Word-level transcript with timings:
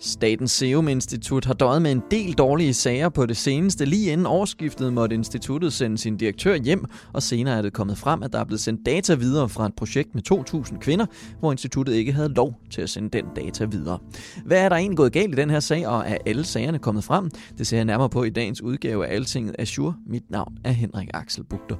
Statens 0.00 0.50
Serum 0.50 0.88
Institut 0.88 1.44
har 1.44 1.54
døjet 1.54 1.82
med 1.82 1.92
en 1.92 2.02
del 2.10 2.32
dårlige 2.32 2.74
sager 2.74 3.08
på 3.08 3.26
det 3.26 3.36
seneste. 3.36 3.84
Lige 3.84 4.12
inden 4.12 4.26
årsskiftet 4.26 4.92
måtte 4.92 5.14
instituttet 5.14 5.72
sende 5.72 5.98
sin 5.98 6.16
direktør 6.16 6.56
hjem, 6.56 6.84
og 7.12 7.22
senere 7.22 7.58
er 7.58 7.62
det 7.62 7.72
kommet 7.72 7.98
frem, 7.98 8.22
at 8.22 8.32
der 8.32 8.38
er 8.38 8.44
blevet 8.44 8.60
sendt 8.60 8.86
data 8.86 9.14
videre 9.14 9.48
fra 9.48 9.66
et 9.66 9.74
projekt 9.74 10.14
med 10.14 10.22
2.000 10.32 10.78
kvinder, 10.78 11.06
hvor 11.40 11.52
instituttet 11.52 11.94
ikke 11.94 12.12
havde 12.12 12.28
lov 12.28 12.54
til 12.70 12.82
at 12.82 12.90
sende 12.90 13.08
den 13.08 13.24
data 13.36 13.64
videre. 13.64 13.98
Hvad 14.44 14.58
er 14.58 14.68
der 14.68 14.76
egentlig 14.76 14.96
gået 14.96 15.12
galt 15.12 15.32
i 15.34 15.36
den 15.36 15.50
her 15.50 15.60
sag, 15.60 15.86
og 15.86 16.04
er 16.06 16.16
alle 16.26 16.44
sagerne 16.44 16.78
kommet 16.78 17.04
frem? 17.04 17.30
Det 17.58 17.66
ser 17.66 17.76
jeg 17.76 17.84
nærmere 17.84 18.08
på 18.08 18.24
i 18.24 18.30
dagens 18.30 18.62
udgave 18.62 19.06
af 19.06 19.14
Altinget 19.14 19.56
Azure. 19.58 19.94
Mit 20.06 20.30
navn 20.30 20.52
er 20.64 20.72
Henrik 20.72 21.08
Axel 21.14 21.44
Bugter. 21.44 21.76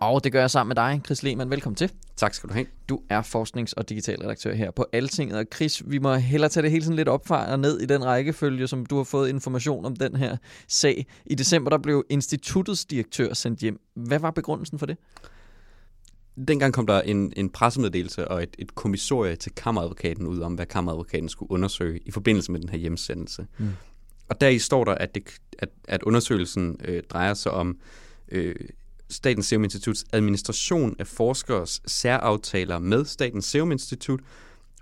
Og 0.00 0.24
det 0.24 0.32
gør 0.32 0.40
jeg 0.40 0.50
sammen 0.50 0.68
med 0.68 0.76
dig, 0.76 1.00
Chris 1.04 1.22
Lehmann. 1.22 1.50
Velkommen 1.50 1.76
til. 1.76 1.92
Tak 2.16 2.34
skal 2.34 2.48
du 2.48 2.54
have. 2.54 2.66
Du 2.88 3.00
er 3.08 3.22
forsknings- 3.22 3.72
og 3.76 3.88
digitalredaktør 3.88 4.54
her 4.54 4.70
på 4.70 4.86
Altinget. 4.92 5.38
Og 5.38 5.44
Chris, 5.54 5.82
vi 5.86 5.98
må 5.98 6.14
hellere 6.14 6.50
tage 6.50 6.62
det 6.62 6.70
hele 6.70 6.84
sådan 6.84 6.96
lidt 6.96 7.08
op 7.08 7.26
fra 7.26 7.52
og 7.52 7.60
ned 7.60 7.80
i 7.80 7.86
den 7.86 8.04
rækkefølge, 8.04 8.66
som 8.66 8.86
du 8.86 8.96
har 8.96 9.04
fået 9.04 9.28
information 9.28 9.84
om 9.84 9.96
den 9.96 10.16
her 10.16 10.36
sag. 10.68 11.06
I 11.26 11.34
december 11.34 11.70
der 11.70 11.78
blev 11.78 12.04
instituttets 12.10 12.84
direktør 12.84 13.34
sendt 13.34 13.60
hjem. 13.60 13.80
Hvad 13.94 14.18
var 14.18 14.30
begrundelsen 14.30 14.78
for 14.78 14.86
det? 14.86 14.96
Dengang 16.48 16.72
kom 16.72 16.86
der 16.86 17.00
en, 17.00 17.32
en 17.36 17.50
pressemeddelelse 17.50 18.28
og 18.28 18.42
et, 18.42 18.56
et 18.58 18.74
kommissorie 18.74 19.36
til 19.36 19.52
kammeradvokaten 19.54 20.26
ud 20.26 20.40
om, 20.40 20.54
hvad 20.54 20.66
kammeradvokaten 20.66 21.28
skulle 21.28 21.50
undersøge 21.50 22.00
i 22.06 22.10
forbindelse 22.10 22.52
med 22.52 22.60
den 22.60 22.68
her 22.68 22.78
hjemsendelse. 22.78 23.46
Mm. 23.58 23.68
Og 24.28 24.40
deri 24.40 24.58
står 24.58 24.84
der, 24.84 24.94
at, 24.94 25.14
det, 25.14 25.22
at, 25.58 25.68
at 25.88 26.02
undersøgelsen 26.02 26.76
øh, 26.84 27.02
drejer 27.10 27.34
sig 27.34 27.52
om 27.52 27.78
øh, 28.28 28.54
Statens 29.10 29.46
Serum 29.46 29.64
Instituts 29.64 30.04
administration 30.12 30.96
af 30.98 31.06
forskers 31.06 31.82
særaftaler 31.86 32.78
med 32.78 33.04
Statens 33.04 33.44
Serum 33.44 33.72
Institut 33.72 34.20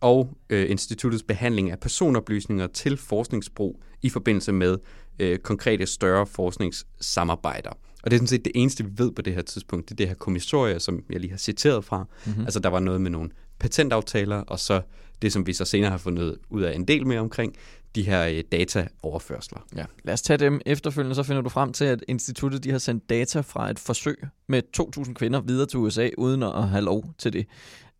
og 0.01 0.37
øh, 0.51 0.71
instituttets 0.71 1.23
behandling 1.23 1.71
af 1.71 1.81
personoplysninger 1.81 2.67
til 2.67 2.97
forskningsbrug 2.97 3.83
i 4.03 4.09
forbindelse 4.09 4.53
med 4.53 4.79
øh, 5.19 5.39
konkrete 5.39 5.87
større 5.87 6.27
forskningssamarbejder. 6.27 7.71
Og 8.03 8.11
det 8.11 8.13
er 8.13 8.19
sådan 8.19 8.27
set 8.27 8.45
det 8.45 8.53
eneste, 8.55 8.85
vi 8.85 8.91
ved 8.97 9.13
på 9.13 9.23
det 9.23 9.35
her 9.35 9.43
tidspunkt. 9.43 9.89
Det 9.89 9.95
er 9.95 9.97
det 9.97 10.09
her 10.09 10.15
kommissorie, 10.15 10.81
som 10.81 11.05
jeg 11.11 11.21
lige 11.21 11.31
har 11.31 11.39
citeret 11.39 11.85
fra. 11.85 12.07
Mm-hmm. 12.27 12.45
Altså 12.45 12.61
der 12.61 12.69
var 12.69 12.81
noget 12.81 13.01
med 13.01 13.11
nogle 13.11 13.31
patentaftaler, 13.59 14.37
og 14.37 14.59
så 14.59 14.83
det, 15.23 15.33
som 15.33 15.47
vi 15.47 15.53
så 15.53 15.65
senere 15.65 15.91
har 15.91 15.99
fundet 15.99 16.39
ud 16.51 16.63
af 16.63 16.75
en 16.75 16.85
del 16.89 17.07
mere 17.07 17.21
omkring, 17.21 17.57
de 17.97 18.03
her 18.03 18.27
øh, 18.27 18.45
dataoverførsler. 18.53 19.67
Ja. 19.77 19.85
Lad 20.05 20.15
os 20.15 20.23
tage 20.23 20.37
dem 20.37 20.61
efterfølgende, 20.67 21.15
så 21.15 21.23
finder 21.23 21.43
du 21.43 21.49
frem 21.49 21.73
til, 21.73 21.85
at 21.85 22.05
instituttet 22.09 22.65
de 22.65 22.71
har 22.71 22.79
sendt 22.79 23.11
data 23.11 23.41
fra 23.41 23.71
et 23.71 23.79
forsøg 23.79 24.27
med 24.49 24.63
2.000 24.81 25.13
kvinder 25.13 25.41
videre 25.41 25.67
til 25.67 25.79
USA, 25.79 26.11
uden 26.19 26.43
at 26.43 26.69
have 26.69 26.85
lov 26.85 27.05
til 27.19 27.33
det. 27.33 27.47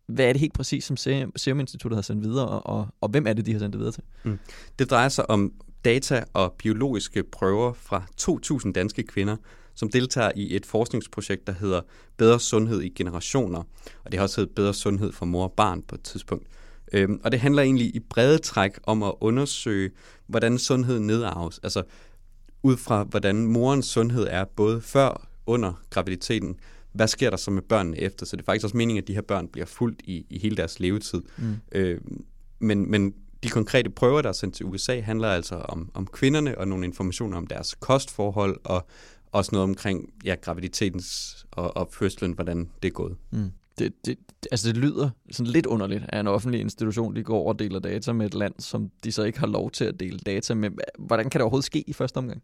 Hvad 0.07 0.25
er 0.25 0.33
det 0.33 0.39
helt 0.39 0.53
præcis, 0.53 0.83
som 0.83 0.97
Serum 0.97 1.59
Instituttet 1.59 1.97
har 1.97 2.01
sendt 2.01 2.23
videre, 2.23 2.47
og, 2.47 2.65
og, 2.65 2.87
og 3.01 3.09
hvem 3.09 3.27
er 3.27 3.33
det, 3.33 3.45
de 3.45 3.51
har 3.51 3.59
sendt 3.59 3.73
det 3.73 3.79
videre 3.79 3.93
til? 3.93 4.03
Mm. 4.23 4.39
Det 4.79 4.89
drejer 4.89 5.09
sig 5.09 5.29
om 5.29 5.53
data 5.85 6.23
og 6.33 6.53
biologiske 6.53 7.23
prøver 7.23 7.73
fra 7.73 8.03
2.000 8.21 8.71
danske 8.71 9.03
kvinder, 9.03 9.35
som 9.75 9.89
deltager 9.89 10.31
i 10.35 10.55
et 10.55 10.65
forskningsprojekt, 10.65 11.47
der 11.47 11.53
hedder 11.53 11.81
Bedre 12.17 12.39
Sundhed 12.39 12.81
i 12.81 12.89
Generationer. 12.89 13.59
Og 14.05 14.11
det 14.11 14.13
har 14.13 14.23
også 14.23 14.41
heddet 14.41 14.55
Bedre 14.55 14.73
Sundhed 14.73 15.11
for 15.11 15.25
mor 15.25 15.43
og 15.43 15.51
barn 15.51 15.81
på 15.81 15.95
et 15.95 16.01
tidspunkt. 16.01 16.47
Øhm, 16.93 17.19
og 17.23 17.31
det 17.31 17.39
handler 17.39 17.61
egentlig 17.61 17.95
i 17.95 17.99
brede 17.99 18.37
træk 18.37 18.79
om 18.83 19.03
at 19.03 19.13
undersøge, 19.21 19.91
hvordan 20.27 20.57
sundhed 20.57 20.99
nedarves. 20.99 21.59
Altså 21.63 21.83
ud 22.63 22.77
fra, 22.77 23.03
hvordan 23.03 23.45
morens 23.45 23.85
sundhed 23.85 24.27
er, 24.29 24.45
både 24.55 24.81
før 24.81 25.27
under 25.45 25.73
graviditeten, 25.89 26.55
hvad 26.91 27.07
sker 27.07 27.29
der 27.29 27.37
så 27.37 27.51
med 27.51 27.61
børnene 27.61 27.97
efter? 27.97 28.25
Så 28.25 28.35
det 28.35 28.41
er 28.41 28.45
faktisk 28.45 28.63
også 28.63 28.77
meningen, 28.77 29.03
at 29.03 29.07
de 29.07 29.13
her 29.13 29.21
børn 29.21 29.47
bliver 29.47 29.65
fuldt 29.65 30.01
i, 30.03 30.25
i 30.29 30.39
hele 30.39 30.55
deres 30.55 30.79
levetid. 30.79 31.21
Mm. 31.37 31.55
Øhm, 31.71 32.25
men, 32.59 32.91
men 32.91 33.13
de 33.43 33.49
konkrete 33.49 33.89
prøver, 33.89 34.21
der 34.21 34.29
er 34.29 34.33
sendt 34.33 34.55
til 34.55 34.65
USA, 34.65 34.99
handler 34.99 35.27
altså 35.27 35.55
om, 35.55 35.91
om 35.93 36.07
kvinderne 36.07 36.57
og 36.57 36.67
nogle 36.67 36.85
informationer 36.85 37.37
om 37.37 37.47
deres 37.47 37.75
kostforhold 37.79 38.59
og 38.63 38.87
også 39.31 39.49
noget 39.51 39.63
omkring 39.63 40.13
ja, 40.25 40.35
graviditetens 40.41 41.45
og, 41.51 41.77
og 41.77 41.89
fødslen, 41.91 42.31
hvordan 42.31 42.69
det 42.83 42.87
er 42.87 42.93
gået. 42.93 43.15
Mm 43.31 43.51
det, 43.79 43.93
det, 44.05 44.17
altså 44.51 44.67
det 44.67 44.77
lyder 44.77 45.09
sådan 45.31 45.51
lidt 45.51 45.65
underligt, 45.65 46.03
at 46.09 46.19
en 46.19 46.27
offentlig 46.27 46.61
institution 46.61 47.15
de 47.15 47.23
går 47.23 47.37
over 47.37 47.53
og 47.53 47.59
deler 47.59 47.79
data 47.79 48.13
med 48.13 48.25
et 48.25 48.33
land, 48.33 48.53
som 48.59 48.91
de 49.03 49.11
så 49.11 49.23
ikke 49.23 49.39
har 49.39 49.47
lov 49.47 49.71
til 49.71 49.85
at 49.85 49.99
dele 49.99 50.19
data 50.19 50.53
med. 50.53 50.69
Hvordan 50.99 51.29
kan 51.29 51.39
det 51.39 51.41
overhovedet 51.41 51.65
ske 51.65 51.83
i 51.87 51.93
første 51.93 52.17
omgang? 52.17 52.41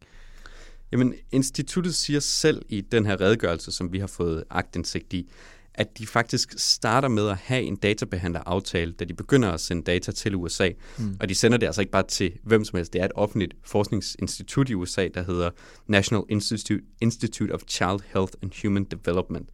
Jamen, 0.92 1.14
instituttet 1.32 1.96
siger 1.96 2.20
selv 2.20 2.62
i 2.70 2.82
den 2.82 3.06
her 3.06 3.22
redegørelse, 3.22 3.72
som 3.72 3.94
vi 3.94 4.00
har 4.00 4.08
fået 4.08 4.44
agtindsigt 4.50 5.14
i, 5.14 5.30
at 5.74 5.98
de 5.98 6.08
faktisk 6.08 6.54
starter 6.58 7.08
med 7.08 7.30
at 7.30 7.38
have 7.38 7.64
en 7.64 7.76
databehandleraftale, 7.76 8.92
da 8.92 9.06
de 9.06 9.14
begynder 9.14 9.52
at 9.52 9.60
sende 9.60 9.84
data 9.84 10.12
til 10.12 10.36
USA. 10.36 10.70
Mm. 10.98 11.18
Og 11.20 11.30
de 11.30 11.36
sender 11.36 11.58
det 11.58 11.66
altså 11.66 11.82
ikke 11.82 11.92
bare 11.92 12.08
til 12.08 12.34
hvem 12.44 12.66
som 12.66 12.78
helst. 12.78 12.94
Det 12.94 13.02
er 13.02 13.06
et 13.06 13.12
offentligt 13.16 13.54
forskningsinstitut 13.64 14.70
i 14.70 14.74
USA, 14.74 15.08
der 15.14 15.24
hedder 15.24 15.50
National 15.88 16.24
Institute, 16.30 16.84
Institute 17.02 17.52
of 17.52 17.62
Child 17.68 18.00
Health 18.14 18.34
and 18.42 18.52
Human 18.62 18.84
Development. 18.84 19.50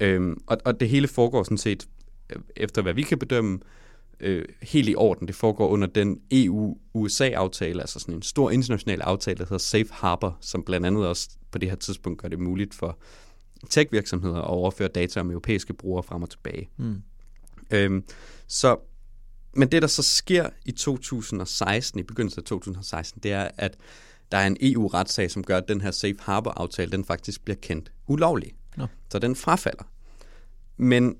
Øhm, 0.00 0.40
og, 0.46 0.58
og 0.64 0.80
det 0.80 0.88
hele 0.88 1.08
foregår 1.08 1.42
sådan 1.42 1.58
set, 1.58 1.88
øh, 2.30 2.42
efter 2.56 2.82
hvad 2.82 2.94
vi 2.94 3.02
kan 3.02 3.18
bedømme, 3.18 3.58
øh, 4.20 4.44
helt 4.62 4.88
i 4.88 4.94
orden. 4.94 5.28
Det 5.28 5.34
foregår 5.34 5.68
under 5.68 5.86
den 5.86 6.20
EU-USA-aftale, 6.30 7.80
altså 7.80 7.98
sådan 7.98 8.14
en 8.14 8.22
stor 8.22 8.50
international 8.50 9.00
aftale, 9.00 9.38
der 9.38 9.44
hedder 9.44 9.58
Safe 9.58 9.88
Harbor, 9.90 10.38
som 10.40 10.62
blandt 10.62 10.86
andet 10.86 11.06
også 11.06 11.28
på 11.50 11.58
det 11.58 11.68
her 11.68 11.76
tidspunkt 11.76 12.22
gør 12.22 12.28
det 12.28 12.38
muligt 12.38 12.74
for 12.74 12.98
tech-virksomheder 13.70 14.38
at 14.38 14.44
overføre 14.44 14.88
data 14.88 15.20
om 15.20 15.30
europæiske 15.30 15.74
brugere 15.74 16.02
frem 16.02 16.22
og 16.22 16.30
tilbage. 16.30 16.68
Mm. 16.76 17.02
Øhm, 17.70 18.04
så, 18.46 18.76
men 19.54 19.68
det, 19.68 19.82
der 19.82 19.88
så 19.88 20.02
sker 20.02 20.48
i 20.64 20.72
2016, 20.72 22.00
i 22.00 22.02
begyndelsen 22.02 22.40
af 22.40 22.44
2016, 22.44 23.22
det 23.22 23.32
er, 23.32 23.48
at 23.56 23.76
der 24.32 24.38
er 24.38 24.46
en 24.46 24.56
EU-retssag, 24.60 25.30
som 25.30 25.44
gør, 25.44 25.56
at 25.56 25.68
den 25.68 25.80
her 25.80 25.90
Safe 25.90 26.16
Harbor-aftale, 26.20 26.92
den 26.92 27.04
faktisk 27.04 27.44
bliver 27.44 27.56
kendt 27.62 27.92
ulovlig. 28.06 28.52
No. 28.76 28.86
Så 29.10 29.18
den 29.18 29.36
frafalder. 29.36 29.84
Men 30.76 31.16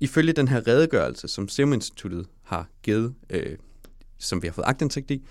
ifølge 0.00 0.32
den 0.32 0.48
her 0.48 0.66
redegørelse, 0.66 1.28
som 1.28 1.48
Serum 1.48 1.72
Instituttet 1.72 2.26
har 2.42 2.68
givet, 2.82 3.14
øh, 3.30 3.58
som 4.18 4.42
vi 4.42 4.46
har 4.46 4.52
fået 4.52 4.66
agtindsigt 4.66 5.10
i, 5.10 5.26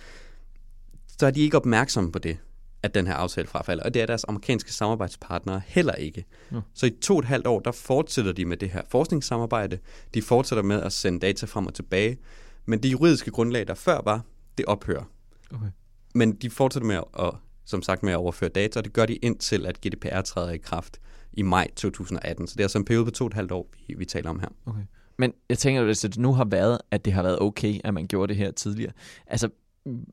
så 1.19 1.25
er 1.25 1.31
de 1.31 1.41
ikke 1.41 1.57
opmærksomme 1.57 2.11
på 2.11 2.19
det, 2.19 2.37
at 2.83 2.93
den 2.93 3.07
her 3.07 3.13
aftale 3.13 3.47
frafalder. 3.47 3.83
Og 3.83 3.93
det 3.93 4.01
er 4.01 4.05
deres 4.05 4.23
amerikanske 4.23 4.73
samarbejdspartnere 4.73 5.61
heller 5.65 5.93
ikke. 5.93 6.25
No. 6.51 6.61
Så 6.73 6.85
i 6.85 6.89
to 6.89 7.13
og 7.13 7.19
et 7.19 7.25
halvt 7.25 7.47
år, 7.47 7.59
der 7.59 7.71
fortsætter 7.71 8.31
de 8.31 8.45
med 8.45 8.57
det 8.57 8.69
her 8.69 8.81
forskningssamarbejde. 8.89 9.79
De 10.13 10.21
fortsætter 10.21 10.63
med 10.63 10.81
at 10.81 10.93
sende 10.93 11.19
data 11.19 11.45
frem 11.45 11.67
og 11.67 11.73
tilbage. 11.73 12.17
Men 12.65 12.83
det 12.83 12.91
juridiske 12.91 13.31
grundlag, 13.31 13.67
der 13.67 13.73
før 13.73 14.01
var, 14.03 14.21
det 14.57 14.65
ophører. 14.65 15.03
Okay. 15.53 15.67
Men 16.15 16.35
de 16.35 16.49
fortsætter 16.49 16.87
med 16.87 17.01
at, 17.19 17.33
som 17.65 17.81
sagt, 17.81 18.03
med 18.03 18.13
at 18.13 18.17
overføre 18.17 18.49
data, 18.49 18.79
og 18.79 18.83
det 18.83 18.93
gør 18.93 19.05
de 19.05 19.15
indtil, 19.15 19.65
at 19.65 19.81
GDPR 19.81 20.21
træder 20.21 20.51
i 20.51 20.57
kraft 20.57 20.99
i 21.33 21.41
maj 21.41 21.67
2018. 21.75 22.47
Så 22.47 22.53
det 22.53 22.59
er 22.59 22.63
altså 22.63 22.77
en 22.77 22.85
periode 22.85 23.05
på 23.05 23.11
to 23.11 23.23
og 23.23 23.27
et 23.27 23.33
halvt 23.33 23.51
år, 23.51 23.69
vi, 23.87 23.93
vi 23.97 24.05
taler 24.05 24.29
om 24.29 24.39
her. 24.39 24.47
Okay. 24.65 24.81
Men 25.17 25.33
jeg 25.49 25.57
tænker, 25.57 25.89
at 25.89 26.01
det 26.01 26.17
nu 26.17 26.33
har 26.33 26.45
været, 26.45 26.79
at 26.91 27.05
det 27.05 27.13
har 27.13 27.23
været 27.23 27.39
okay, 27.39 27.79
at 27.83 27.93
man 27.93 28.07
gjorde 28.07 28.27
det 28.27 28.37
her 28.37 28.51
tidligere. 28.51 28.91
Altså, 29.27 29.49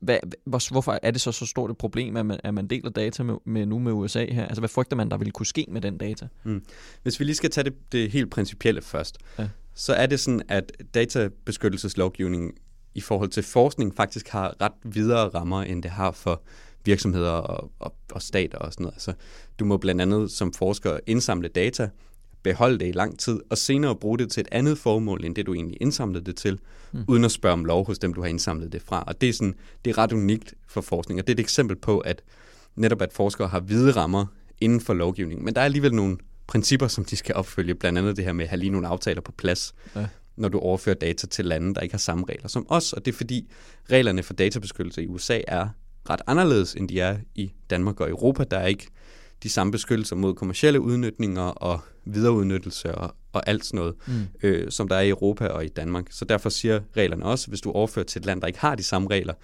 hvad, 0.03 0.19
hvor, 0.47 0.73
hvorfor 0.73 0.99
er 1.03 1.11
det 1.11 1.21
så 1.21 1.33
så 1.33 1.47
stort 1.47 1.71
et 1.71 1.77
problem, 1.77 2.17
at 2.17 2.27
man, 2.27 2.41
at 2.45 2.55
man 2.55 2.67
deler 2.67 2.91
data 2.91 3.23
med, 3.23 3.35
med 3.45 3.67
nu 3.67 3.79
med 3.79 3.93
USA 3.93 4.27
her? 4.33 4.47
Altså, 4.47 4.61
hvad 4.61 4.69
frygter 4.69 4.97
man, 4.97 5.11
der 5.11 5.17
ville 5.17 5.33
kunne 5.33 5.47
ske 5.47 5.67
med 5.69 5.81
den 5.81 5.99
data? 5.99 6.29
Mm. 6.45 6.65
Hvis 7.03 7.21
vi 7.21 7.25
lige 7.25 7.37
skal 7.37 7.51
tage 7.51 7.65
det, 7.65 7.93
det 7.93 8.11
helt 8.11 8.31
principielle 8.31 8.83
først, 8.83 9.19
ja. 9.39 9.49
så 9.75 9.95
er 9.95 10.07
det 10.07 10.21
sådan, 10.21 10.43
at 10.49 10.73
databeskyttelseslovgivningen 10.95 12.53
i 12.95 13.01
forhold 13.01 13.29
til 13.29 13.43
forskning 13.43 13.97
faktisk 13.97 14.29
har 14.29 14.55
ret 14.61 14.73
videre 14.85 15.29
rammer, 15.29 15.63
end 15.63 15.83
det 15.83 15.91
har 15.91 16.11
for 16.11 16.43
virksomheder 16.85 17.31
og, 17.31 17.71
og, 17.79 17.95
og 18.13 18.23
stater 18.23 18.59
og 18.59 18.73
sådan 18.73 18.85
noget. 18.85 18.95
Altså, 18.95 19.13
du 19.59 19.65
må 19.65 19.77
blandt 19.77 20.01
andet 20.01 20.31
som 20.31 20.53
forsker 20.53 20.99
indsamle 21.07 21.49
data, 21.49 21.89
beholde 22.43 22.79
det 22.79 22.89
i 22.89 22.93
lang 22.93 23.19
tid, 23.19 23.41
og 23.51 23.59
senere 23.59 23.97
bruge 23.97 24.19
det 24.19 24.31
til 24.31 24.41
et 24.41 24.49
andet 24.53 24.79
formål, 24.79 25.25
end 25.25 25.35
det 25.35 25.47
du 25.47 25.55
egentlig 25.55 25.77
indsamlede 25.81 26.25
det 26.25 26.37
til, 26.37 26.59
mm. 26.93 27.05
uden 27.09 27.25
at 27.25 27.31
spørge 27.31 27.53
om 27.53 27.65
lov 27.65 27.87
hos 27.87 27.99
dem, 27.99 28.15
du 28.15 28.21
har 28.21 28.29
indsamlet 28.29 28.73
det 28.73 28.83
fra. 28.83 29.05
Og 29.07 29.21
det 29.21 29.29
er, 29.29 29.33
sådan, 29.33 29.55
det 29.85 29.91
er 29.91 29.99
ret 29.99 30.13
unikt 30.13 30.55
for 30.69 30.81
forskning, 30.81 31.21
og 31.21 31.27
det 31.27 31.33
er 31.33 31.37
et 31.37 31.41
eksempel 31.41 31.77
på, 31.77 31.99
at 31.99 32.23
netop 32.77 33.03
at 33.03 33.13
forskere 33.13 33.49
har 33.49 33.61
hvide 33.61 33.91
rammer 33.91 34.27
inden 34.61 34.81
for 34.81 34.95
lovgivningen. 34.95 35.45
Men 35.45 35.55
der 35.55 35.61
er 35.61 35.65
alligevel 35.65 35.95
nogle 35.95 36.19
principper, 36.47 36.89
som 36.89 37.05
de 37.05 37.17
skal 37.17 37.35
opfølge, 37.35 37.75
blandt 37.75 37.99
andet 37.99 38.17
det 38.17 38.25
her 38.25 38.33
med 38.33 38.45
at 38.45 38.49
have 38.49 38.59
lige 38.59 38.71
nogle 38.71 38.89
aftaler 38.89 39.21
på 39.21 39.33
plads, 39.33 39.75
ja. 39.97 40.07
når 40.37 40.49
du 40.49 40.59
overfører 40.59 40.95
data 40.95 41.27
til 41.27 41.45
lande, 41.45 41.75
der 41.75 41.81
ikke 41.81 41.93
har 41.93 41.99
samme 41.99 42.25
regler 42.29 42.49
som 42.49 42.67
os. 42.69 42.93
Og 42.93 43.05
det 43.05 43.13
er 43.13 43.17
fordi 43.17 43.51
reglerne 43.91 44.23
for 44.23 44.35
databeskyttelse 44.35 45.03
i 45.03 45.07
USA 45.07 45.41
er 45.49 45.69
ret 46.11 46.21
anderledes, 46.27 46.75
end 46.75 46.89
de 46.89 47.01
er 47.01 47.17
i 47.35 47.53
Danmark 47.71 48.01
og 48.01 48.11
Europa. 48.11 48.45
Der 48.45 48.59
er 48.59 48.67
ikke 48.67 48.89
de 49.43 49.49
samme 49.49 49.71
beskyttelser 49.71 50.17
mod 50.17 50.35
kommersielle 50.35 50.81
udnytninger 50.81 51.43
og 51.43 51.81
videreudnyttelse 52.05 52.95
og, 52.95 53.15
og 53.33 53.49
alt 53.49 53.65
sådan 53.65 53.79
noget, 53.79 53.95
mm. 54.07 54.27
øh, 54.43 54.71
som 54.71 54.89
der 54.89 54.97
er 54.97 55.01
i 55.01 55.09
Europa 55.09 55.47
og 55.47 55.65
i 55.65 55.69
Danmark. 55.69 56.07
Så 56.11 56.25
derfor 56.25 56.49
siger 56.49 56.81
reglerne 56.97 57.25
også, 57.25 57.45
at 57.45 57.49
hvis 57.49 57.61
du 57.61 57.73
overfører 57.73 58.05
til 58.05 58.19
et 58.19 58.27
land, 58.27 58.41
der 58.41 58.47
ikke 58.47 58.59
har 58.59 58.75
de 58.75 58.83
samme 58.83 59.09
regler, 59.11 59.35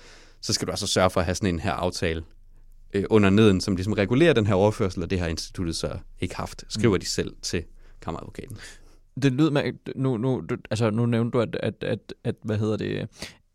så 0.41 0.53
skal 0.53 0.67
du 0.67 0.73
altså 0.73 0.87
sørge 0.87 1.11
for 1.11 1.21
at 1.21 1.27
have 1.27 1.35
sådan 1.35 1.55
en 1.55 1.61
her 1.61 1.73
aftale 1.73 2.23
øh, 2.95 3.05
under 3.11 3.31
neden, 3.31 3.61
som 3.61 3.77
ligesom 3.77 3.93
regulerer 3.93 4.33
den 4.33 4.47
her 4.47 4.55
overførsel, 4.55 5.03
og 5.03 5.11
det 5.11 5.21
har 5.21 5.27
instituttet 5.27 5.77
så 5.77 5.99
ikke 6.21 6.37
haft, 6.37 6.65
skriver 6.69 6.97
mm. 6.97 7.01
de 7.01 7.07
selv 7.07 7.35
til 7.43 7.65
kammeradvokaten. 8.01 8.57
Det 9.23 9.33
lyder 9.33 9.51
med, 9.51 9.63
nu, 9.97 10.17
nu, 10.17 10.43
altså 10.71 10.91
nu 10.91 11.07
nævnte 11.07 11.39
du, 11.39 11.41
at, 11.41 11.57
at, 11.61 11.75
at, 11.85 12.15
at 12.25 12.35
hvad 12.43 12.59
hedder 12.59 12.77
det, 12.77 13.09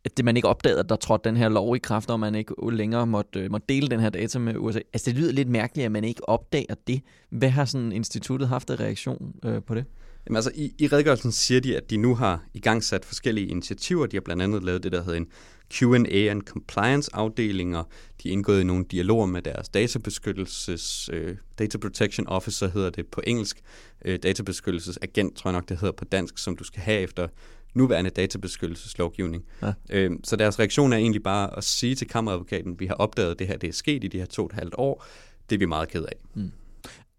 at 0.06 0.18
det 0.18 0.25
man 0.25 0.36
ikke 0.36 0.48
opdagede, 0.48 0.80
at 0.80 0.89
der 0.89 0.95
trådte 0.95 1.30
den 1.30 1.38
her 1.38 1.50
lov 1.50 1.75
i 1.75 1.80
kraft, 1.80 2.09
og 2.09 2.19
man 2.19 2.36
ikke 2.36 2.53
længere 2.71 3.07
måtte, 3.07 3.39
øh, 3.39 3.51
måtte 3.51 3.65
dele 3.69 3.88
den 3.88 4.00
her 4.00 4.09
data 4.09 4.39
med 4.39 4.56
USA. 4.57 4.80
Altså 4.94 5.12
det 5.12 5.19
lyder 5.19 5.31
lidt 5.31 5.50
mærkeligt, 5.50 5.86
at 5.86 5.92
man 5.92 6.03
ikke 6.03 6.30
opdager 6.30 6.75
det. 6.88 7.01
Hvad 7.30 7.50
har 7.50 7.65
sådan 7.65 7.92
instituttet 7.92 8.48
haft 8.48 8.69
af 8.69 8.80
reaktion 8.80 9.33
øh, 9.45 9.63
på 9.63 9.75
det? 9.75 9.86
Jamen 10.25 10.36
altså, 10.36 10.51
i, 10.56 10.74
i 10.80 10.88
redegørelsen 10.88 11.31
siger 11.31 11.62
de, 11.62 11.77
at 11.77 11.89
de 11.89 11.98
nu 11.98 12.15
har 12.15 12.44
i 12.53 12.59
gang 12.59 12.83
sat 12.83 13.06
forskellige 13.06 13.48
initiativer. 13.48 14.06
De 14.06 14.15
har 14.15 14.21
blandt 14.21 14.42
andet 14.42 14.63
lavet 14.63 14.83
det, 14.83 14.92
der 14.92 15.03
hedder 15.03 15.18
en 15.18 15.27
Q&A 15.74 16.31
and 16.31 16.42
compliance 16.42 17.15
afdelinger. 17.15 17.83
De 18.24 18.30
er 18.30 18.33
indgået 18.33 18.62
i 18.62 18.63
nogle 18.63 18.86
dialoger 18.92 19.25
med 19.25 19.42
deres 19.42 19.69
databeskyttelses, 19.69 21.09
øh, 21.13 21.36
data 21.59 21.77
protection 21.77 22.27
officer 22.27 22.69
hedder 22.69 22.89
det 22.89 23.07
på 23.07 23.21
engelsk, 23.27 23.62
øh, 24.06 24.19
databeskyttelsesagent 24.24 25.36
tror 25.36 25.50
jeg 25.50 25.53
nok 25.53 25.69
det 25.69 25.80
hedder 25.80 25.94
på 25.94 26.06
dansk, 26.06 26.38
som 26.38 26.56
du 26.57 26.63
skal 26.63 26.81
have 26.81 27.01
efter 27.01 27.27
nuværende 27.73 28.09
databeskyttelseslovgivning. 28.09 29.44
Ja. 29.62 29.73
Øh, 29.89 30.12
så 30.23 30.35
deres 30.35 30.59
reaktion 30.59 30.94
er 30.94 30.97
egentlig 30.97 31.23
bare 31.23 31.57
at 31.57 31.63
sige 31.63 31.95
til 31.95 32.07
kammeradvokaten, 32.07 32.79
vi 32.79 32.85
har 32.85 32.94
opdaget 32.94 33.39
det 33.39 33.47
her, 33.47 33.57
det 33.57 33.69
er 33.69 33.73
sket 33.73 34.03
i 34.03 34.07
de 34.07 34.18
her 34.18 34.25
to 34.25 34.41
og 34.41 34.45
et 34.45 34.59
halvt 34.59 34.75
år, 34.77 35.06
det 35.50 35.56
er 35.56 35.59
vi 35.59 35.65
meget 35.65 35.89
ked 35.89 36.03
af. 36.03 36.15
Mm. 36.33 36.51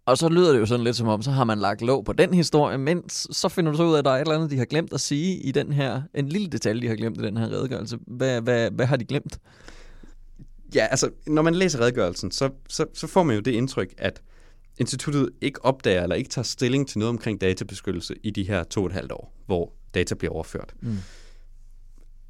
Og 0.05 0.17
så 0.17 0.29
lyder 0.29 0.51
det 0.51 0.59
jo 0.59 0.65
sådan 0.65 0.83
lidt 0.83 0.95
som 0.95 1.07
om, 1.07 1.21
så 1.21 1.31
har 1.31 1.43
man 1.43 1.59
lagt 1.59 1.81
låg 1.81 2.05
på 2.05 2.13
den 2.13 2.33
historie, 2.33 2.77
men 2.77 3.09
så 3.09 3.49
finder 3.49 3.71
du 3.71 3.77
så 3.77 3.83
ud 3.83 3.93
af, 3.93 3.97
at 3.97 4.05
der 4.05 4.11
er 4.11 4.15
et 4.15 4.21
eller 4.21 4.35
andet, 4.35 4.51
de 4.51 4.57
har 4.57 4.65
glemt 4.65 4.93
at 4.93 5.01
sige 5.01 5.37
i 5.37 5.51
den 5.51 5.73
her, 5.73 6.01
en 6.13 6.29
lille 6.29 6.47
detalje, 6.47 6.81
de 6.81 6.87
har 6.87 6.95
glemt 6.95 7.17
i 7.17 7.21
den 7.21 7.37
her 7.37 7.45
redegørelse. 7.45 7.97
Hvad, 8.07 8.41
hvad, 8.41 8.71
hvad 8.71 8.85
har 8.85 8.97
de 8.97 9.05
glemt? 9.05 9.39
Ja, 10.75 10.85
altså, 10.85 11.09
når 11.27 11.41
man 11.41 11.55
læser 11.55 11.79
redegørelsen, 11.79 12.31
så, 12.31 12.49
så, 12.69 12.85
så 12.93 13.07
får 13.07 13.23
man 13.23 13.35
jo 13.35 13.41
det 13.41 13.51
indtryk, 13.51 13.93
at 13.97 14.21
instituttet 14.79 15.29
ikke 15.41 15.65
opdager 15.65 16.03
eller 16.03 16.15
ikke 16.15 16.29
tager 16.29 16.43
stilling 16.43 16.87
til 16.87 16.99
noget 16.99 17.09
omkring 17.09 17.41
databeskyttelse 17.41 18.15
i 18.23 18.29
de 18.29 18.43
her 18.47 18.63
to 18.63 18.81
og 18.81 18.87
et 18.87 18.93
halvt 18.93 19.11
år, 19.11 19.33
hvor 19.45 19.73
data 19.93 20.15
bliver 20.15 20.33
overført. 20.33 20.73
Mm. 20.81 20.97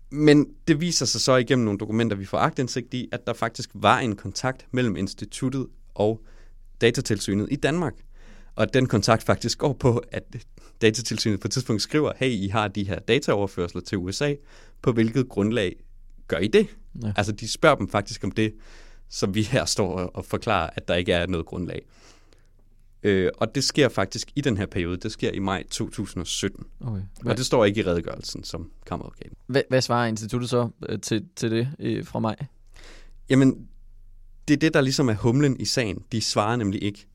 Men 0.10 0.48
det 0.68 0.82
viser 0.82 1.06
sig 1.06 1.22
så 1.22 1.36
igennem 1.36 1.66
nogle 1.66 1.80
dokumenter, 1.80 2.18
vi 2.18 2.26
får 2.26 2.38
agtindsigt 2.38 2.94
i, 2.94 3.10
at 3.12 3.28
der 3.28 3.34
faktisk 3.34 3.70
var 3.74 4.00
en 4.00 4.16
kontakt 4.16 4.66
mellem 4.72 4.96
instituttet 4.96 5.68
og 5.96 6.24
datatilsynet 6.82 7.48
i 7.52 7.56
Danmark. 7.56 7.94
Og 8.56 8.74
den 8.74 8.86
kontakt 8.86 9.24
faktisk 9.24 9.58
går 9.58 9.74
på, 9.74 10.04
at 10.12 10.24
datatilsynet 10.82 11.40
på 11.40 11.48
et 11.48 11.52
tidspunkt 11.52 11.82
skriver, 11.82 12.12
hey, 12.16 12.30
I 12.30 12.48
har 12.48 12.68
de 12.68 12.88
her 12.88 13.00
dataoverførsler 13.00 13.82
til 13.82 13.98
USA, 13.98 14.34
på 14.82 14.92
hvilket 14.92 15.30
grundlag 15.30 15.76
gør 16.28 16.38
I 16.38 16.48
det? 16.48 16.68
Ja. 17.04 17.14
Altså, 17.16 17.32
de 17.32 17.48
spørger 17.48 17.76
dem 17.76 17.90
faktisk 17.90 18.24
om 18.24 18.32
det, 18.32 18.54
som 19.10 19.36
vi 19.36 19.42
her 19.42 19.66
står 19.66 20.00
og 20.00 20.26
forklarer, 20.26 20.70
at 20.76 20.88
der 20.88 20.96
ikke 20.96 21.14
er 21.14 21.28
noget 21.28 21.46
grundlag. 21.46 21.82
Øh, 23.04 23.32
og 23.38 23.56
det 23.56 23.64
sker 23.64 23.90
faktisk 23.90 24.32
i 24.36 24.42
den 24.42 24.58
her 24.58 24.66
periode. 24.66 24.98
Det 24.98 25.12
sker 25.12 25.32
i 25.32 25.40
maj 25.40 25.64
2017. 25.72 26.66
Okay. 26.82 27.02
Og 27.26 27.38
det 27.38 27.46
står 27.46 27.66
ikke 27.66 27.82
i 27.82 27.86
redegørelsen 27.86 28.44
som 28.44 28.72
kammeradvokat. 28.86 29.32
Hvad, 29.48 29.62
hvad 29.70 29.82
svarer 29.82 30.08
instituttet 30.08 30.50
så 30.50 30.70
øh, 30.90 31.00
til, 31.00 31.26
til 31.36 31.52
det 31.52 31.70
øh, 31.80 32.06
fra 32.06 32.20
maj? 32.20 32.36
Jamen, 33.30 33.68
det 34.48 34.54
er 34.54 34.58
det, 34.58 34.74
der 34.74 34.82
ligesom 34.82 35.10
er 35.10 35.14
humlen 35.14 35.60
i 35.60 35.66
sagen. 35.66 36.04
De 36.12 36.22
svarer 36.22 36.56
nemlig 36.56 36.84
ikke. 36.84 37.08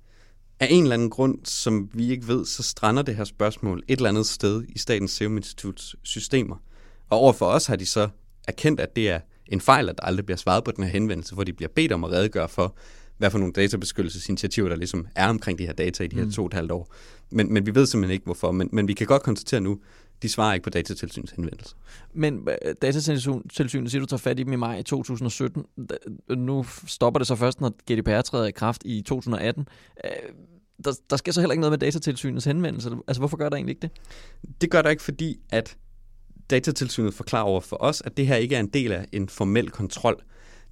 Af 0.61 0.69
en 0.71 0.83
eller 0.83 0.95
anden 0.95 1.11
grund, 1.11 1.39
som 1.45 1.91
vi 1.95 2.11
ikke 2.11 2.29
ved, 2.29 2.47
så 2.47 2.63
strander 2.63 3.03
det 3.03 3.17
her 3.17 3.25
spørgsmål 3.25 3.83
et 3.89 3.97
eller 3.97 4.09
andet 4.09 4.27
sted 4.27 4.65
i 4.69 4.79
Statens 4.79 5.11
Serum 5.11 5.37
Instituts 5.37 5.97
systemer. 6.03 6.57
Og 7.09 7.19
overfor 7.19 7.47
os 7.47 7.67
har 7.67 7.77
de 7.77 7.87
så 7.87 8.09
erkendt, 8.49 8.81
at 8.81 8.97
det 8.97 9.11
er 9.11 9.21
en 9.47 9.61
fejl, 9.61 9.89
at 9.89 9.99
der 9.99 10.05
aldrig 10.05 10.27
bliver 10.27 10.37
svaret 10.37 10.65
på 10.65 10.71
den 10.71 10.85
her 10.85 10.91
henvendelse, 10.91 11.35
hvor 11.35 11.45
de 11.45 11.53
bliver 11.53 11.69
bedt 11.75 11.93
om 11.93 12.05
at 12.05 12.11
redegøre 12.11 12.49
for, 12.49 12.77
hvad 13.19 13.31
for 13.31 13.39
nogle 13.39 13.53
databeskyttelsesinitiativer, 13.53 14.69
der 14.69 14.77
ligesom 14.77 15.07
er 15.15 15.29
omkring 15.29 15.59
de 15.59 15.67
her 15.67 15.73
data 15.73 16.05
i 16.05 16.07
de 16.07 16.17
her 16.17 16.25
mm. 16.25 16.33
to 16.33 16.43
og 16.43 16.47
et 16.47 16.55
halvt 16.55 16.73
år. 16.73 16.95
Men, 17.31 17.53
men 17.53 17.67
vi 17.67 17.75
ved 17.75 17.87
simpelthen 17.87 18.13
ikke, 18.13 18.25
hvorfor. 18.25 18.53
Men, 18.53 18.69
men 18.73 18.89
vi 18.89 18.93
kan 18.93 19.07
godt 19.07 19.23
konstatere 19.23 19.61
nu, 19.61 19.79
de 20.23 20.29
svarer 20.29 20.55
ikke 20.55 20.65
på 20.65 20.71
datatilsynets 20.71 21.33
henvendelse. 21.33 21.75
Men 22.13 22.49
øh, 22.65 22.75
datatilsynet 22.83 23.91
siger, 23.91 24.01
du 24.01 24.07
tager 24.07 24.19
fat 24.19 24.41
i 24.41 24.43
dem 24.43 24.53
i 24.53 24.57
maj 24.57 24.83
2017. 24.83 25.65
Nu 26.37 26.67
stopper 26.87 27.19
det 27.19 27.27
så 27.27 27.35
først, 27.35 27.61
når 27.61 27.69
GDPR 27.93 28.21
træder 28.21 28.47
i 28.47 28.51
kraft 28.51 28.83
i 28.85 29.03
2018. 29.03 29.69
Øh, 30.05 30.11
der, 30.85 30.93
der 31.11 31.17
sker 31.17 31.33
så 31.33 31.41
heller 31.41 31.53
ikke 31.53 31.61
noget 31.61 31.73
med 31.73 31.79
datatilsynets 31.79 32.45
henvendelse. 32.45 32.91
Altså, 33.09 33.21
hvorfor 33.21 33.37
gør 33.37 33.49
der 33.49 33.57
egentlig 33.57 33.73
ikke 33.73 33.83
det? 33.83 33.91
Det 34.61 34.71
gør 34.71 34.83
der 34.83 34.91
ikke, 34.91 35.03
fordi 35.03 35.41
at 35.51 35.77
datatilsynet 36.51 37.15
forklarer 37.15 37.45
over 37.45 37.61
for 37.61 37.77
os, 37.81 38.03
at 38.05 38.17
det 38.17 38.27
her 38.27 38.37
ikke 38.37 38.57
er 38.57 38.61
en 38.61 38.69
del 38.69 38.93
af 38.93 39.07
en 39.13 39.29
formel 39.29 39.71
kontrol. 39.71 40.23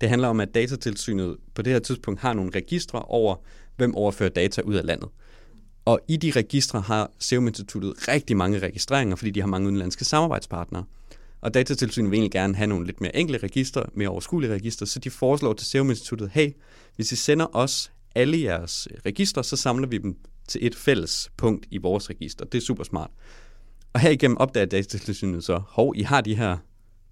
Det 0.00 0.08
handler 0.08 0.28
om, 0.28 0.40
at 0.40 0.54
datatilsynet 0.54 1.37
på 1.54 1.62
det 1.62 1.72
her 1.72 1.81
tidspunkt 1.81 2.20
har 2.20 2.32
nogle 2.32 2.50
registre 2.54 3.02
over, 3.02 3.37
hvem 3.76 3.94
overfører 3.94 4.31
data 4.31 4.60
ud 4.60 4.75
af 4.75 4.87
landet. 4.87 5.08
Og 5.84 6.00
i 6.08 6.16
de 6.16 6.31
registre 6.31 6.81
har 6.81 7.10
Serum 7.19 7.46
Instituttet 7.46 8.08
rigtig 8.08 8.37
mange 8.37 8.58
registreringer, 8.58 9.16
fordi 9.16 9.31
de 9.31 9.40
har 9.40 9.46
mange 9.46 9.66
udenlandske 9.66 10.04
samarbejdspartnere. 10.04 10.84
Og 11.40 11.54
datatilsynet 11.54 12.10
vil 12.10 12.16
egentlig 12.16 12.32
gerne 12.32 12.54
have 12.54 12.66
nogle 12.66 12.87
lidt 12.87 13.00
mere 13.00 13.16
enkle 13.16 13.38
registre, 13.38 13.84
mere 13.94 14.08
overskuelige 14.08 14.52
registre, 14.52 14.87
så 14.87 14.98
de 14.98 15.10
foreslår 15.10 15.52
til 15.52 15.66
Serum 15.66 15.90
Instituttet, 15.90 16.31
hey, 16.31 16.50
hvis 16.96 17.12
I 17.12 17.16
sender 17.16 17.56
os 17.56 17.92
alle 18.14 18.42
jeres 18.42 18.88
registre, 19.06 19.44
så 19.44 19.56
samler 19.56 19.88
vi 19.88 19.99
dem 19.99 20.16
til 20.49 20.66
et 20.66 20.75
fælles 20.75 21.31
punkt 21.37 21.66
i 21.70 21.78
vores 21.78 22.10
register. 22.10 22.44
Det 22.44 22.58
er 22.58 22.62
super 22.62 22.84
smart. 22.84 23.10
Og 23.92 24.00
her 24.00 24.10
igennem 24.10 24.37
opdager 24.37 24.66
datatilsynet 24.66 25.44
så, 25.44 25.62
hov, 25.69 25.92
I 25.96 26.02
har 26.02 26.20
de 26.20 26.34
her 26.34 26.56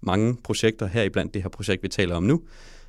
mange 0.05 0.37
projekter 0.43 0.87
her 0.87 1.03
iblandt 1.03 1.33
det 1.33 1.41
her 1.41 1.49
projekt, 1.49 1.83
vi 1.83 1.87
taler 1.87 2.15
om 2.15 2.23
nu. 2.23 2.41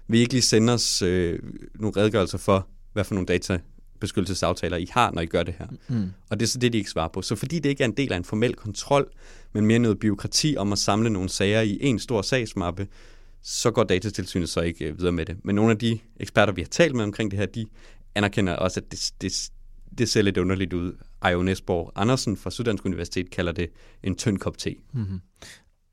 Vil 0.09 0.19
I 0.19 0.21
ikke 0.21 0.33
lige 0.33 0.43
sende 0.43 0.73
os 0.73 1.03
øh, 1.03 1.39
nogle 1.75 1.97
redegørelser 1.97 2.39
for, 2.39 2.69
hvad 2.93 3.05
for 3.05 3.15
nogle 3.15 3.27
data 3.27 3.59
beskyttelsesaftaler, 4.01 4.77
I 4.77 4.87
har, 4.91 5.11
når 5.11 5.23
I 5.23 5.27
gør 5.27 5.43
det 5.43 5.55
her. 5.59 5.67
Mm. 5.89 6.11
Og 6.31 6.41
det 6.41 6.47
er 6.47 6.49
så 6.49 6.59
det, 6.59 6.73
de 6.73 6.79
ikke 6.79 6.91
svarer 6.91 7.09
på. 7.09 7.23
Så 7.23 7.37
fordi 7.37 7.59
det 7.59 7.69
ikke 7.69 7.83
er 7.83 7.89
en 7.89 7.97
del 7.97 8.13
af 8.13 8.17
en 8.17 8.25
formel 8.25 8.55
kontrol, 8.55 9.11
men 9.53 9.67
mere 9.67 9.79
noget 9.79 9.99
byråkrati 9.99 10.55
om 10.59 10.73
at 10.73 10.79
samle 10.79 11.11
nogle 11.11 11.29
sager 11.29 11.61
i 11.61 11.79
en 11.81 11.99
stor 11.99 12.23
sagsmappe, 12.23 12.89
så 13.43 13.71
går 13.71 13.85
datatilsynet 13.85 14.49
så 14.49 14.61
ikke 14.61 14.85
øh, 14.85 14.99
videre 14.99 15.13
med 15.13 15.27
det. 15.27 15.37
Men 15.45 15.55
nogle 15.55 15.71
af 15.71 15.79
de 15.79 15.99
eksperter, 16.17 16.53
vi 16.53 16.61
har 16.61 16.69
talt 16.69 16.95
med 16.95 17.05
omkring 17.05 17.31
det 17.31 17.39
her, 17.39 17.47
de 17.47 17.67
anerkender 18.15 18.57
også, 18.57 18.81
at 18.81 18.93
det, 18.93 19.13
det, 19.21 19.51
det 19.99 20.09
ser 20.09 20.23
lidt 20.23 20.37
underligt 20.37 20.73
ud. 20.73 20.93
Ajo 21.23 21.43
Nesborg 21.43 21.93
Andersen 21.97 22.37
fra 22.37 22.51
Syddansk 22.51 22.85
Universitet 22.85 23.31
kalder 23.31 23.53
det 23.53 23.69
en 24.03 24.17
tynd 24.17 24.39
kop 24.39 24.59
te. 24.59 24.75
Mm-hmm. 24.93 25.21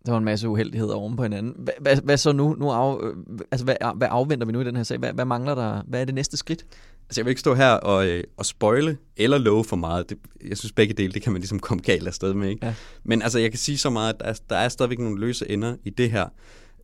Der 0.05 0.12
var 0.12 0.17
en 0.17 0.25
masse 0.25 0.50
uheldigheder 0.50 0.93
oven 0.93 1.15
på 1.15 1.24
hinanden. 1.24 1.53
Hvad, 1.57 1.74
hvad, 1.79 1.98
hvad 2.03 2.17
så 2.17 2.31
nu? 2.31 2.55
nu 2.60 2.69
af, 2.69 3.03
øh, 3.03 3.15
altså, 3.51 3.65
hvad, 3.65 3.75
hvad 3.95 4.07
afventer 4.12 4.45
vi 4.45 4.51
nu 4.51 4.62
i 4.62 4.63
den 4.63 4.75
her 4.75 4.83
sag? 4.83 4.98
Hvad, 4.98 5.13
hvad 5.13 5.25
mangler 5.25 5.55
der? 5.55 5.81
Hvad 5.88 6.01
er 6.01 6.05
det 6.05 6.15
næste 6.15 6.38
skridt? 6.38 6.65
Altså, 7.10 7.22
jeg 7.22 7.25
vil 7.25 7.31
ikke 7.31 7.39
stå 7.39 7.53
her 7.53 7.72
og, 7.72 8.07
øh, 8.07 8.24
og 8.38 8.45
spoile 8.45 8.98
eller 9.17 9.38
love 9.38 9.63
for 9.63 9.75
meget. 9.75 10.10
Det, 10.10 10.17
jeg 10.48 10.57
synes, 10.57 10.72
begge 10.72 10.93
dele, 10.93 11.13
det 11.13 11.22
kan 11.22 11.31
man 11.31 11.41
ligesom 11.41 11.60
komme 11.60 11.83
galt 11.83 12.07
afsted 12.07 12.33
med. 12.33 12.50
Ikke? 12.50 12.65
Ja. 12.65 12.74
Men 13.03 13.22
altså, 13.22 13.39
jeg 13.39 13.51
kan 13.51 13.60
sige 13.60 13.77
så 13.77 13.89
meget, 13.89 14.13
at 14.13 14.19
der 14.19 14.25
er, 14.25 14.33
der 14.50 14.55
er 14.55 14.69
stadigvæk 14.69 15.00
nogle 15.00 15.19
løse 15.19 15.51
ender 15.51 15.75
i 15.83 15.89
det 15.89 16.12
her, 16.12 16.27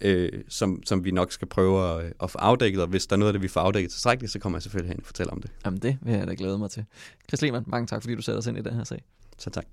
øh, 0.01 0.29
som, 0.49 0.81
som 0.85 1.05
vi 1.05 1.11
nok 1.11 1.31
skal 1.31 1.47
prøve 1.47 1.99
at, 1.99 2.13
at 2.23 2.31
få 2.31 2.37
afdækket. 2.37 2.81
Og 2.81 2.87
hvis 2.87 3.07
der 3.07 3.15
er 3.15 3.17
noget 3.17 3.29
af 3.29 3.33
det, 3.33 3.41
vi 3.41 3.47
får 3.47 3.61
afdækket 3.61 3.91
tilstrækkeligt, 3.91 4.33
så 4.33 4.39
kommer 4.39 4.57
jeg 4.57 4.63
selvfølgelig 4.63 4.89
hen 4.89 4.99
og 4.99 5.05
fortælle 5.05 5.31
om 5.31 5.41
det. 5.41 5.51
Jamen, 5.65 5.79
det 5.79 5.97
vil 6.01 6.13
jeg 6.13 6.27
da 6.27 6.33
glæde 6.37 6.57
mig 6.57 6.71
til. 6.71 6.85
Chris 7.27 7.41
Lehmann, 7.41 7.65
mange 7.67 7.87
tak, 7.87 8.01
fordi 8.01 8.15
du 8.15 8.21
sætter 8.21 8.39
os 8.39 8.47
ind 8.47 8.57
i 8.57 8.61
den 8.61 8.73
her 8.73 8.83
sag. 8.83 9.03
Så 9.37 9.49
tak. 9.49 9.65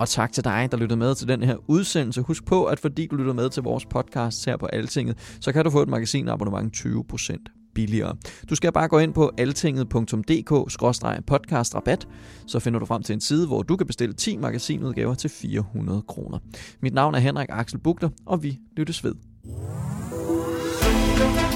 Og 0.00 0.08
tak 0.08 0.32
til 0.32 0.44
dig, 0.44 0.68
der 0.70 0.76
lyttede 0.76 0.98
med 0.98 1.14
til 1.14 1.28
den 1.28 1.42
her 1.42 1.56
udsendelse. 1.66 2.20
Husk 2.20 2.44
på, 2.44 2.64
at 2.64 2.80
fordi 2.80 3.06
du 3.06 3.16
lytter 3.16 3.32
med 3.32 3.50
til 3.50 3.62
vores 3.62 3.86
podcast 3.86 4.46
her 4.46 4.56
på 4.56 4.66
Altinget, 4.66 5.36
så 5.40 5.52
kan 5.52 5.64
du 5.64 5.70
få 5.70 5.82
et 5.82 5.88
magasinabonnement 5.88 6.76
20% 6.76 7.72
billigere. 7.74 8.16
Du 8.50 8.54
skal 8.54 8.72
bare 8.72 8.88
gå 8.88 8.98
ind 8.98 9.14
på 9.14 9.30
altinget.dk-podcastrabat, 9.38 12.08
så 12.46 12.58
finder 12.58 12.80
du 12.80 12.86
frem 12.86 13.02
til 13.02 13.12
en 13.12 13.20
side, 13.20 13.46
hvor 13.46 13.62
du 13.62 13.76
kan 13.76 13.86
bestille 13.86 14.14
10 14.14 14.36
magasinudgaver 14.36 15.14
til 15.14 15.30
400 15.30 16.02
kroner. 16.08 16.38
Mit 16.82 16.94
navn 16.94 17.14
er 17.14 17.18
Henrik 17.18 17.48
Axel 17.50 17.78
Bugter, 17.78 18.08
og 18.26 18.42
vi 18.42 18.58
lyttes 18.76 19.04
ved. 19.04 19.14
thank 21.20 21.44
you 21.44 21.49